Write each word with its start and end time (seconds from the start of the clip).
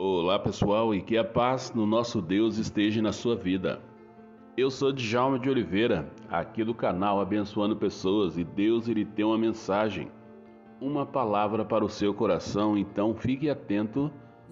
Olá 0.00 0.38
pessoal 0.38 0.94
e 0.94 1.02
que 1.02 1.18
a 1.18 1.24
paz 1.24 1.72
no 1.74 1.84
nosso 1.84 2.22
Deus 2.22 2.56
esteja 2.56 3.02
na 3.02 3.10
sua 3.10 3.34
vida. 3.34 3.80
Eu 4.56 4.70
sou 4.70 4.92
Djalma 4.92 5.40
de 5.40 5.50
Oliveira, 5.50 6.08
aqui 6.30 6.62
do 6.62 6.72
canal 6.72 7.20
Abençoando 7.20 7.74
Pessoas 7.74 8.38
e 8.38 8.44
Deus 8.44 8.86
ele 8.86 9.04
tem 9.04 9.24
uma 9.24 9.36
mensagem, 9.36 10.08
uma 10.80 11.04
palavra 11.04 11.64
para 11.64 11.84
o 11.84 11.88
seu 11.88 12.14
coração, 12.14 12.78
então 12.78 13.12
fique 13.12 13.50
atento 13.50 14.08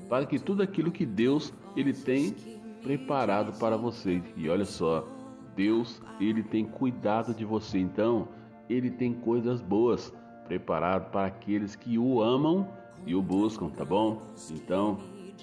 para 0.09 0.27
que 0.27 0.36
tudo 0.36 0.64
aquilo 0.64 0.90
que 0.90 1.06
Deus 1.06 1.54
ele 1.76 1.92
tem 1.92 2.34
preparado 2.82 3.56
para 3.56 3.76
você. 3.76 4.20
E 4.36 4.48
olha 4.48 4.64
só, 4.64 5.06
Deus 5.54 6.02
ele 6.18 6.42
tem 6.42 6.64
cuidado 6.64 7.32
de 7.32 7.44
você, 7.44 7.78
então 7.78 8.26
ele 8.68 8.90
tem 8.90 9.14
coisas 9.14 9.62
boas 9.62 10.12
preparado 10.48 11.12
para 11.12 11.26
aqueles 11.26 11.76
que 11.76 11.96
o 11.96 12.20
amam 12.20 12.66
e 13.06 13.14
o 13.14 13.22
buscam, 13.22 13.68
tá 13.68 13.84
bom? 13.84 14.20
Então, 14.50 14.99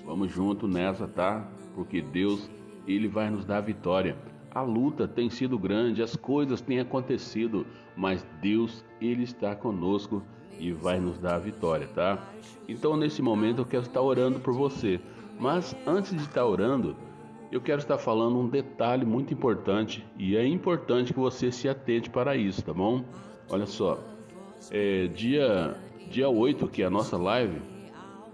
vamos 0.06 0.32
junto 0.32 0.68
nessa, 0.68 1.08
tá? 1.08 1.48
Porque 1.76 2.02
Deus, 2.02 2.50
ele 2.88 3.08
vai 3.08 3.30
nos 3.30 3.46
dar 3.46 3.62
vitória. 3.62 4.16
A 4.52 4.62
luta 4.62 5.08
tem 5.08 5.30
sido 5.30 5.58
grande, 5.58 6.04
as 6.04 6.16
coisas 6.16 6.62
têm 6.62 6.80
acontecido, 6.80 7.66
mas 7.96 8.26
Deus, 8.42 8.86
ele 9.02 9.24
está 9.24 9.56
conosco 9.56 10.22
e 10.60 10.72
vai 10.72 11.00
nos 11.00 11.18
dar 11.18 11.36
a 11.36 11.40
vitória, 11.40 11.88
tá? 11.88 12.24
Então, 12.68 12.96
nesse 12.96 13.22
momento 13.22 13.60
eu 13.60 13.66
quero 13.66 13.84
estar 13.84 14.02
orando 14.02 14.40
por 14.40 14.54
você. 14.54 15.00
Mas 15.40 15.76
antes 15.86 16.12
de 16.12 16.22
estar 16.22 16.46
orando, 16.46 16.96
eu 17.52 17.60
quero 17.60 17.80
estar 17.80 17.98
falando 17.98 18.40
um 18.40 18.48
detalhe 18.48 19.06
muito 19.06 19.34
importante 19.34 20.06
e 20.18 20.36
é 20.36 20.46
importante 20.46 21.14
que 21.14 21.20
você 21.20 21.52
se 21.52 21.68
atente 21.68 22.10
para 22.10 22.36
isso, 22.36 22.64
tá 22.64 22.74
bom? 22.74 23.04
Olha 23.50 23.66
só, 23.66 24.00
é, 24.72 25.08
dia, 25.08 25.76
dia 26.10 26.30
8, 26.30 26.68
que 26.68 26.82
é 26.82 26.86
a 26.86 26.90
nossa 26.90 27.18
live, 27.18 27.62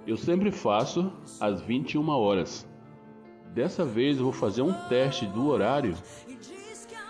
eu 0.10 0.18
sempre 0.18 0.52
faço 0.52 1.12
às 1.40 1.62
21 1.62 2.10
horas. 2.10 2.68
Dessa 3.54 3.86
vez 3.86 4.18
eu 4.18 4.24
vou 4.24 4.34
fazer 4.34 4.64
um 4.64 4.74
teste 4.88 5.28
do 5.28 5.48
horário 5.48 5.96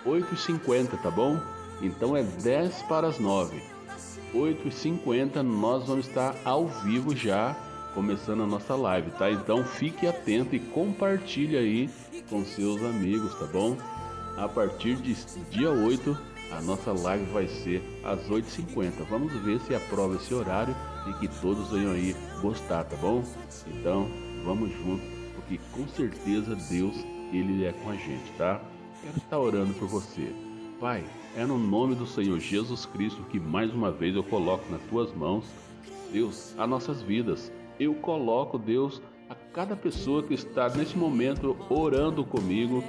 8h50, 0.04 1.00
tá 1.02 1.10
bom? 1.10 1.40
Então 1.80 2.14
é 2.14 2.22
10 2.22 2.82
para 2.82 3.06
as 3.06 3.18
9. 3.18 3.58
8h50 4.34 5.40
nós 5.40 5.86
vamos 5.86 6.06
estar 6.06 6.36
ao 6.44 6.66
vivo 6.68 7.16
já, 7.16 7.56
começando 7.94 8.42
a 8.42 8.46
nossa 8.46 8.74
live, 8.74 9.10
tá? 9.12 9.30
Então 9.30 9.64
fique 9.64 10.06
atento 10.06 10.54
e 10.54 10.60
compartilhe 10.60 11.56
aí 11.56 11.90
com 12.28 12.44
seus 12.44 12.82
amigos, 12.82 13.34
tá 13.38 13.46
bom? 13.46 13.78
A 14.36 14.46
partir 14.46 14.96
de 14.96 15.16
dia 15.50 15.70
8 15.70 16.16
a 16.50 16.60
nossa 16.60 16.92
live 16.92 17.24
vai 17.32 17.46
ser 17.46 17.82
às 18.04 18.28
8h50. 18.28 19.04
Vamos 19.08 19.32
ver 19.42 19.60
se 19.60 19.74
aprova 19.74 20.16
esse 20.16 20.34
horário 20.34 20.74
e 21.08 21.12
que 21.14 21.28
todos 21.40 21.70
venham 21.70 21.92
aí 21.92 22.14
gostar, 22.42 22.84
tá 22.84 22.96
bom? 22.96 23.22
Então, 23.66 24.08
vamos 24.44 24.70
junto, 24.70 25.02
porque 25.34 25.60
com 25.72 25.86
certeza 25.88 26.54
Deus, 26.54 26.96
Ele 27.32 27.64
é 27.64 27.72
com 27.72 27.90
a 27.90 27.94
gente, 27.94 28.32
tá? 28.36 28.60
Quero 29.02 29.16
estar 29.16 29.38
orando 29.38 29.72
por 29.74 29.88
você. 29.88 30.32
Pai, 30.80 31.04
é 31.36 31.44
no 31.44 31.58
nome 31.58 31.94
do 31.94 32.06
Senhor 32.06 32.38
Jesus 32.38 32.84
Cristo 32.86 33.22
que 33.24 33.38
mais 33.38 33.72
uma 33.72 33.90
vez 33.90 34.16
eu 34.16 34.24
coloco 34.24 34.70
nas 34.70 34.80
tuas 34.82 35.14
mãos, 35.14 35.44
Deus, 36.12 36.54
as 36.58 36.68
nossas 36.68 37.02
vidas. 37.02 37.52
Eu 37.78 37.94
coloco, 37.94 38.58
Deus, 38.58 39.00
a 39.28 39.34
cada 39.34 39.76
pessoa 39.76 40.22
que 40.22 40.34
está 40.34 40.68
nesse 40.68 40.98
momento 40.98 41.56
orando 41.70 42.24
comigo, 42.24 42.82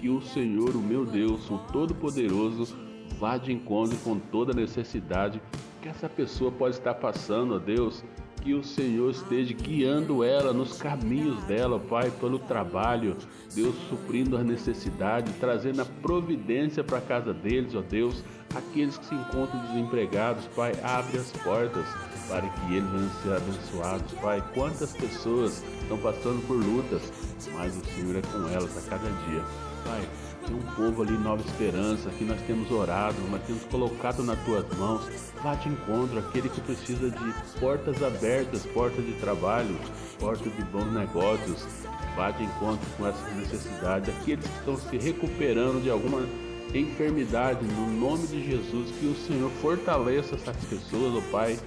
que 0.00 0.08
o 0.08 0.22
Senhor, 0.22 0.76
o 0.76 0.80
meu 0.80 1.04
Deus, 1.04 1.50
o 1.50 1.58
Todo-Poderoso, 1.72 2.87
vá 3.18 3.36
de 3.36 3.52
encontro 3.52 3.96
com 3.98 4.18
toda 4.18 4.52
necessidade 4.52 5.40
que 5.82 5.88
essa 5.88 6.08
pessoa 6.08 6.50
pode 6.50 6.76
estar 6.76 6.94
passando, 6.94 7.54
ó 7.54 7.58
Deus. 7.58 8.04
Que 8.42 8.54
o 8.54 8.62
Senhor 8.62 9.10
esteja 9.10 9.52
guiando 9.52 10.22
ela 10.22 10.52
nos 10.52 10.80
caminhos 10.80 11.42
dela, 11.44 11.78
Pai, 11.80 12.08
pelo 12.20 12.38
trabalho, 12.38 13.16
Deus 13.52 13.74
suprindo 13.88 14.36
as 14.36 14.46
necessidades, 14.46 15.34
trazendo 15.40 15.82
a 15.82 15.84
providência 15.84 16.84
para 16.84 16.98
a 16.98 17.02
casa 17.02 17.34
deles, 17.34 17.74
ó 17.74 17.82
Deus. 17.82 18.22
Aqueles 18.54 18.96
que 18.98 19.06
se 19.06 19.14
encontram 19.14 19.60
desempregados, 19.66 20.46
Pai, 20.56 20.72
abre 20.82 21.18
as 21.18 21.30
portas 21.42 21.86
para 22.28 22.48
que 22.48 22.74
eles 22.74 22.90
venham 22.90 23.10
ser 23.22 23.32
abençoados, 23.34 24.12
Pai. 24.20 24.42
Quantas 24.54 24.92
pessoas 24.92 25.62
estão 25.82 25.98
passando 25.98 26.46
por 26.46 26.56
lutas, 26.56 27.02
mas 27.54 27.76
o 27.76 27.84
Senhor 27.84 28.16
é 28.16 28.22
com 28.22 28.48
elas 28.48 28.76
a 28.76 28.90
cada 28.90 29.08
dia, 29.26 29.42
Pai 29.84 30.08
tem 30.48 30.56
um 30.56 30.62
povo 30.74 31.02
ali, 31.02 31.12
Nova 31.18 31.42
Esperança, 31.42 32.08
que 32.10 32.24
nós 32.24 32.40
temos 32.42 32.70
orado, 32.70 33.16
nós 33.30 33.42
temos 33.42 33.64
colocado 33.64 34.22
nas 34.22 34.38
tuas 34.44 34.64
mãos. 34.78 35.02
Vá 35.42 35.54
de 35.54 35.68
encontro 35.68 36.18
aquele 36.18 36.48
que 36.48 36.60
precisa 36.62 37.10
de 37.10 37.60
portas 37.60 38.02
abertas, 38.02 38.64
portas 38.66 39.04
de 39.04 39.12
trabalho, 39.14 39.78
portas 40.18 40.52
de 40.54 40.64
bons 40.64 40.90
negócios. 40.92 41.66
Vá 42.16 42.30
de 42.30 42.44
encontro 42.44 42.86
com 42.96 43.06
essas 43.06 43.36
necessidades, 43.36 44.08
aqueles 44.08 44.44
que 44.46 44.58
estão 44.58 44.76
se 44.76 44.96
recuperando 44.96 45.82
de 45.82 45.90
alguma 45.90 46.26
enfermidade, 46.74 47.64
no 47.64 47.86
nome 47.90 48.26
de 48.26 48.44
Jesus, 48.44 48.90
que 48.98 49.06
o 49.06 49.14
Senhor 49.14 49.50
fortaleça 49.62 50.34
essas 50.34 50.56
pessoas, 50.64 51.14
ó 51.14 51.30
Pai, 51.30 51.58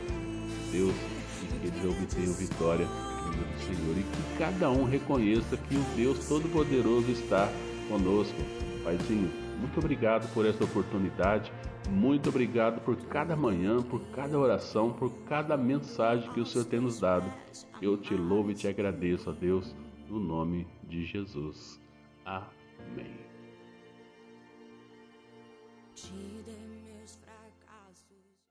Deus, 0.71 0.93
e 1.41 1.59
que 1.59 1.67
eles 1.67 1.85
obtenham 1.85 2.33
vitória 2.33 2.85
em 2.85 3.25
nome 3.25 3.43
do 3.43 3.59
Senhor 3.59 3.97
e 3.97 4.03
que 4.03 4.37
cada 4.37 4.69
um 4.69 4.83
reconheça 4.83 5.57
que 5.57 5.75
o 5.75 5.83
Deus 5.95 6.27
Todo-Poderoso 6.27 7.11
está 7.11 7.51
conosco. 7.87 8.37
Paizinho, 8.83 9.31
muito 9.59 9.79
obrigado 9.79 10.31
por 10.33 10.45
essa 10.45 10.63
oportunidade. 10.63 11.51
Muito 11.89 12.29
obrigado 12.29 12.79
por 12.81 12.95
cada 13.07 13.35
manhã, 13.35 13.81
por 13.81 13.99
cada 14.13 14.37
oração, 14.37 14.93
por 14.93 15.11
cada 15.27 15.57
mensagem 15.57 16.31
que 16.31 16.39
o 16.39 16.45
Senhor 16.45 16.65
tem 16.65 16.79
nos 16.79 16.99
dado. 16.99 17.31
Eu 17.81 17.97
te 17.97 18.13
louvo 18.13 18.51
e 18.51 18.55
te 18.55 18.67
agradeço, 18.67 19.29
a 19.29 19.33
Deus, 19.33 19.75
no 20.07 20.19
nome 20.19 20.67
de 20.83 21.05
Jesus. 21.05 21.81
Amém. 22.25 23.30
uccidere 26.01 26.70